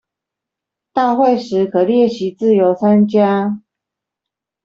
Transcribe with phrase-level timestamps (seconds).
[0.93, 3.61] 大會時可列席自由參加